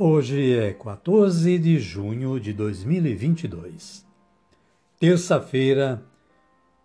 [0.00, 4.06] Hoje é 14 de junho de 2022,
[4.96, 6.00] terça-feira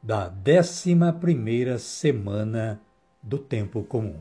[0.01, 2.81] da 11 primeira semana
[3.21, 4.19] do tempo comum.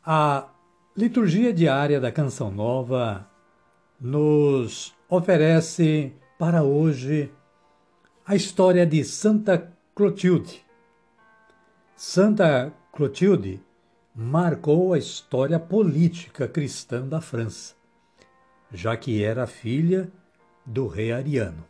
[0.00, 0.48] A
[0.96, 3.28] liturgia diária da Canção Nova
[4.00, 7.32] nos oferece para hoje
[8.24, 10.64] a história de Santa Clotilde.
[11.96, 13.65] Santa Clotilde
[14.18, 17.74] marcou a história política cristã da França,
[18.72, 20.10] já que era filha
[20.64, 21.62] do rei Ariano.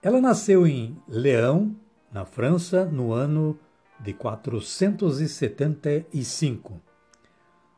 [0.00, 1.74] Ela nasceu em Leão,
[2.12, 3.58] na França, no ano
[3.98, 6.80] de 475.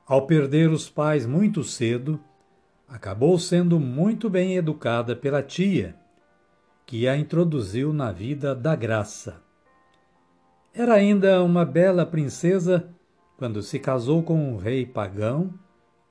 [0.07, 2.21] Ao perder os pais muito cedo,
[2.87, 5.97] acabou sendo muito bem educada pela tia,
[6.85, 9.41] que a introduziu na vida da graça.
[10.75, 12.89] Era ainda uma bela princesa
[13.37, 15.53] quando se casou com um rei pagão,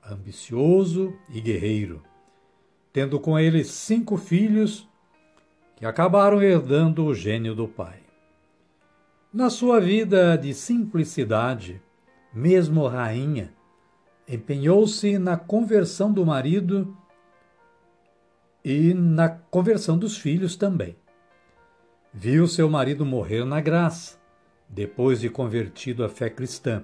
[0.08, 2.00] ambicioso e guerreiro,
[2.92, 4.88] tendo com ele cinco filhos
[5.74, 7.98] que acabaram herdando o gênio do pai.
[9.32, 11.82] Na sua vida de simplicidade,
[12.32, 13.52] mesmo rainha,
[14.28, 16.96] empenhou-se na conversão do marido
[18.64, 20.94] e na conversão dos filhos também.
[22.14, 24.21] Viu seu marido morrer na graça
[24.72, 26.82] depois de convertido à fé cristã.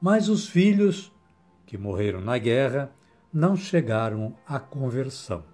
[0.00, 1.12] Mas os filhos,
[1.66, 2.90] que morreram na guerra,
[3.32, 5.44] não chegaram à conversão.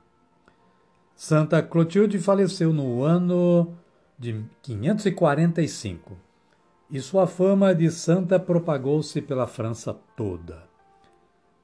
[1.17, 3.75] Santa Clotilde faleceu no ano
[4.19, 6.17] de 545
[6.91, 10.63] e sua fama de santa propagou-se pela França toda.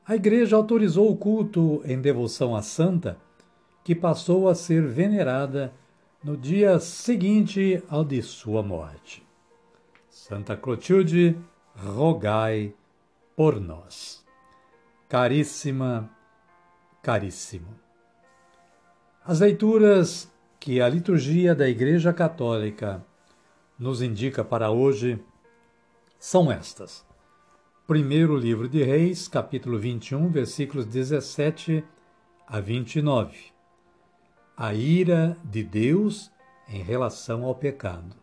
[0.07, 3.17] A Igreja autorizou o culto em devoção à santa,
[3.85, 5.73] que passou a ser venerada
[6.23, 9.30] no dia seguinte ao de sua morte.
[10.31, 11.37] Santa Clotilde,
[11.75, 12.73] rogai
[13.35, 14.25] por nós.
[15.09, 16.09] Caríssima,
[17.03, 17.75] caríssimo.
[19.25, 23.05] As leituras que a liturgia da Igreja Católica
[23.77, 25.21] nos indica para hoje
[26.17, 27.05] são estas.
[27.85, 31.83] Primeiro livro de Reis, capítulo 21, versículos 17
[32.47, 33.37] a 29.
[34.57, 36.31] A ira de Deus
[36.69, 38.21] em relação ao pecado.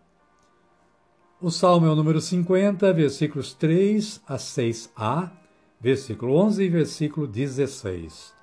[1.40, 5.30] O salmo é o número 50, versículos 3 a 6a,
[5.80, 8.34] versículo 11 e versículo 16,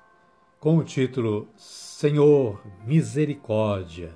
[0.61, 4.15] com o título Senhor, misericórdia.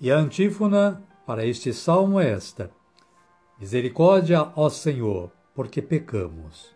[0.00, 2.70] E a antífona para este salmo é esta:
[3.60, 6.74] Misericórdia, ó Senhor, porque pecamos.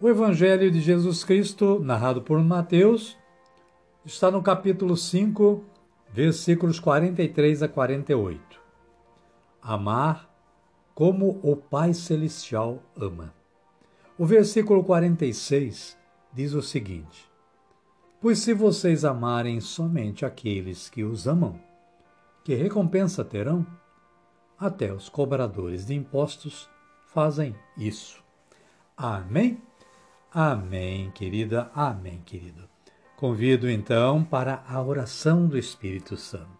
[0.00, 3.18] O Evangelho de Jesus Cristo, narrado por Mateus,
[4.02, 5.62] está no capítulo 5,
[6.10, 8.59] versículos 43 a 48
[9.62, 10.28] amar
[10.94, 13.34] como o Pai Celestial ama.
[14.18, 15.96] O versículo 46
[16.32, 17.30] diz o seguinte:
[18.20, 21.58] Pois se vocês amarem somente aqueles que os amam,
[22.44, 23.66] que recompensa terão?
[24.58, 26.68] Até os cobradores de impostos
[27.06, 28.22] fazem isso.
[28.94, 29.60] Amém?
[30.30, 31.70] Amém, querida.
[31.74, 32.68] Amém, querido.
[33.16, 36.59] Convido então para a oração do Espírito Santo.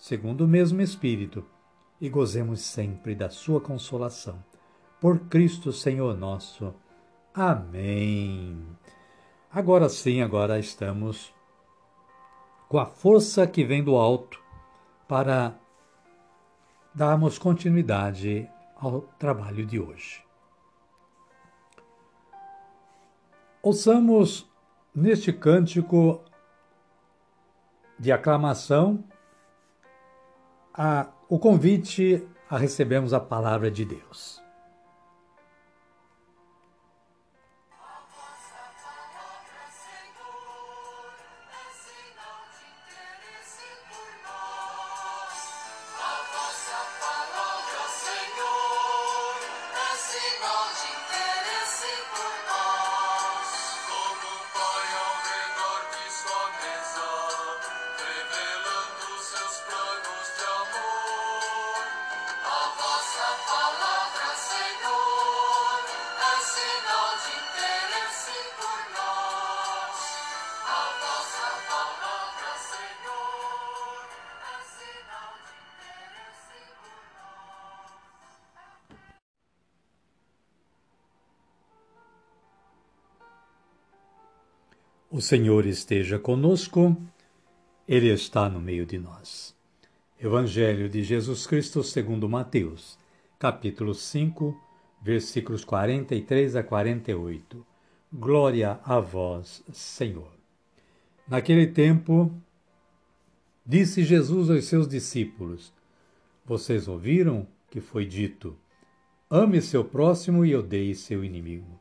[0.00, 1.44] segundo o mesmo Espírito,
[2.00, 4.42] e gozemos sempre da Sua consolação.
[4.98, 6.74] Por Cristo Senhor nosso.
[7.34, 8.66] Amém.
[9.52, 11.32] Agora sim, agora estamos
[12.66, 14.42] com a força que vem do alto
[15.06, 15.54] para
[16.94, 20.24] darmos continuidade ao trabalho de hoje.
[23.62, 24.50] Ouçamos
[24.94, 26.24] neste cântico
[27.98, 29.04] de aclamação
[30.74, 34.42] a, o convite a recebermos a palavra de Deus.
[85.12, 86.96] O Senhor esteja conosco,
[87.88, 89.56] Ele está no meio de nós.
[90.20, 92.96] Evangelho de Jesus Cristo segundo Mateus,
[93.36, 94.56] capítulo 5,
[95.02, 97.66] versículos 43 a 48.
[98.12, 100.30] Glória a vós, Senhor.
[101.26, 102.32] Naquele tempo,
[103.66, 105.72] disse Jesus aos seus discípulos:
[106.46, 108.56] Vocês ouviram que foi dito:
[109.28, 111.80] Ame seu próximo e odeie seu inimigo.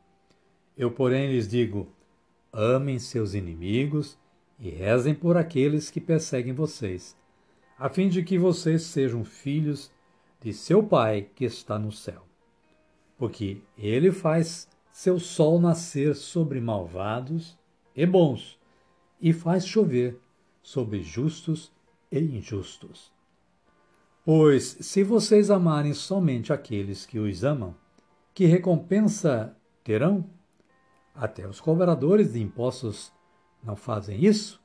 [0.75, 1.93] Eu, porém, lhes digo:
[2.51, 4.17] Amem seus inimigos
[4.59, 7.15] e rezem por aqueles que perseguem vocês,
[7.77, 9.91] a fim de que vocês sejam filhos
[10.41, 12.25] de seu Pai que está no céu.
[13.17, 17.57] Porque ele faz seu sol nascer sobre malvados
[17.95, 18.59] e bons,
[19.21, 20.19] e faz chover
[20.61, 21.71] sobre justos
[22.11, 23.11] e injustos.
[24.25, 27.75] Pois, se vocês amarem somente aqueles que os amam,
[28.33, 30.38] que recompensa terão?
[31.19, 33.11] Até os cobradores de impostos
[33.61, 34.57] não fazem isso.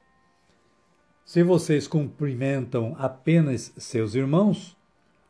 [1.25, 4.77] Se vocês cumprimentam apenas seus irmãos,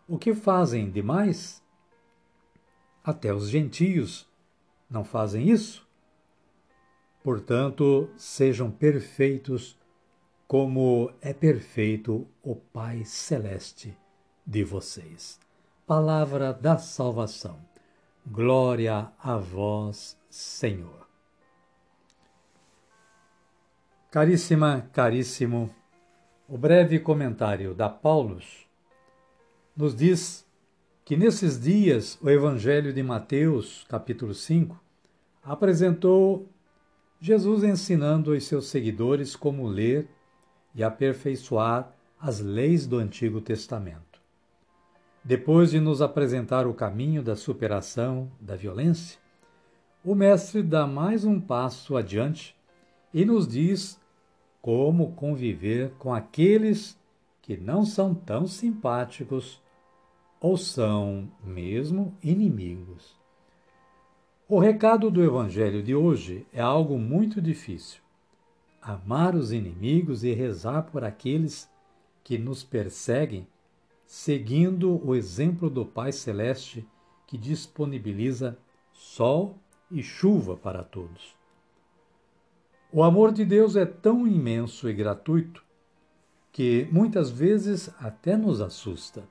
[0.07, 1.63] o que fazem demais?
[3.03, 4.29] Até os gentios
[4.91, 5.89] não fazem isso?
[7.23, 9.79] Portanto, sejam perfeitos
[10.47, 13.97] como é perfeito o Pai Celeste
[14.47, 15.41] de vocês.
[15.87, 17.59] Palavra da salvação.
[18.27, 21.04] Glória a vós, Senhor.
[24.15, 25.75] Caríssima, caríssimo,
[26.49, 28.65] o breve comentário da Paulus
[29.77, 30.47] nos diz
[31.05, 34.81] que nesses dias o Evangelho de Mateus, capítulo 5,
[35.43, 36.49] apresentou
[37.21, 40.09] Jesus ensinando aos seus seguidores como ler
[40.77, 44.21] e aperfeiçoar as leis do Antigo Testamento.
[45.25, 49.19] Depois de nos apresentar o caminho da superação da violência,
[50.05, 52.55] o Mestre dá mais um passo adiante
[53.13, 54.04] e nos diz
[54.65, 56.99] como conviver com aqueles
[57.43, 59.63] que não são tão simpáticos
[60.41, 63.15] ou são mesmo inimigos.
[64.49, 68.01] O recado do Evangelho de hoje é algo muito difícil.
[68.81, 71.69] Amar os inimigos e rezar por aqueles
[72.23, 73.47] que nos perseguem,
[74.07, 76.89] seguindo o exemplo do Pai Celeste
[77.27, 78.57] que disponibiliza
[78.95, 79.59] sol
[79.91, 81.44] e chuva para todos.
[82.97, 85.65] O amor de Deus é tão imenso e gratuito
[86.53, 89.29] que muitas vezes até nos assusta.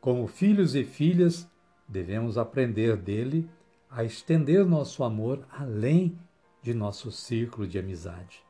[0.00, 1.50] Como filhos e filhas,
[1.88, 3.50] devemos aprender dele
[3.90, 6.16] a estender nosso amor além
[6.62, 8.44] de nosso círculo de amizade.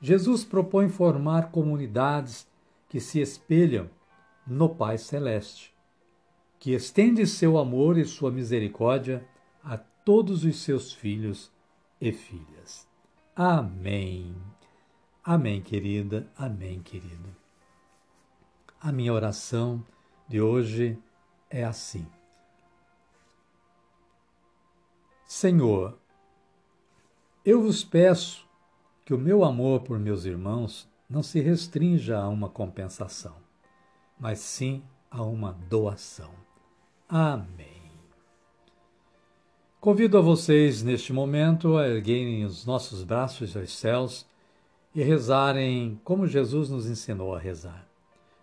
[0.00, 2.48] Jesus propõe formar comunidades
[2.88, 3.88] que se espelham
[4.44, 5.72] no Pai Celeste,
[6.58, 9.24] que estende seu amor e sua misericórdia
[9.62, 11.52] a todos os seus filhos
[12.00, 12.92] e filhas.
[13.36, 14.32] Amém.
[15.24, 16.30] Amém, querida.
[16.36, 17.34] Amém, querido.
[18.80, 19.84] A minha oração
[20.28, 20.96] de hoje
[21.50, 22.06] é assim:
[25.26, 25.98] Senhor,
[27.44, 28.48] eu vos peço
[29.04, 33.36] que o meu amor por meus irmãos não se restrinja a uma compensação,
[34.16, 36.32] mas sim a uma doação.
[37.08, 37.73] Amém.
[39.84, 44.26] Convido a vocês, neste momento, a erguerem os nossos braços aos céus
[44.94, 47.86] e rezarem como Jesus nos ensinou a rezar.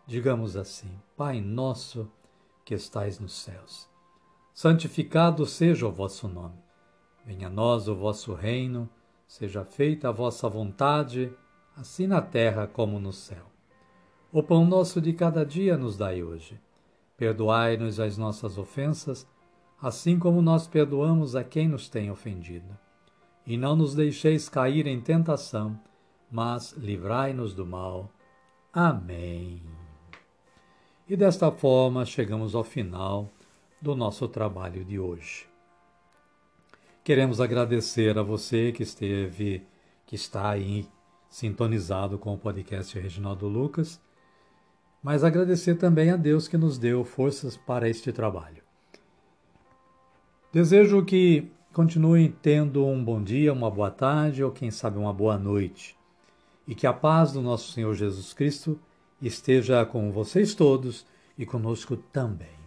[0.05, 2.07] Digamos assim: Pai nosso
[2.63, 3.89] que estais nos céus,
[4.53, 6.59] santificado seja o vosso nome.
[7.25, 8.87] Venha a nós o vosso reino,
[9.25, 11.33] seja feita a vossa vontade,
[11.75, 13.47] assim na terra como no céu.
[14.31, 16.61] O pão nosso de cada dia nos dai hoje.
[17.17, 19.27] Perdoai-nos as nossas ofensas,
[19.81, 22.77] assim como nós perdoamos a quem nos tem ofendido.
[23.45, 25.79] E não nos deixeis cair em tentação,
[26.31, 28.11] mas livrai-nos do mal.
[28.71, 29.61] Amém.
[31.09, 33.29] E desta forma chegamos ao final
[33.81, 35.47] do nosso trabalho de hoje.
[37.03, 39.65] Queremos agradecer a você que esteve,
[40.05, 40.87] que está aí
[41.27, 43.99] sintonizado com o podcast Reginaldo Lucas,
[45.01, 48.60] mas agradecer também a Deus que nos deu forças para este trabalho.
[50.51, 55.37] Desejo que continuem tendo um bom dia, uma boa tarde ou quem sabe uma boa
[55.37, 55.97] noite.
[56.67, 58.77] E que a paz do nosso Senhor Jesus Cristo
[59.21, 62.59] esteja com vocês todos e conosco também.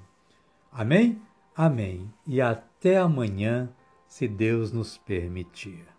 [0.73, 1.21] Amém?
[1.55, 2.11] Amém.
[2.27, 3.69] E até amanhã,
[4.09, 5.94] se Deus nos permitir.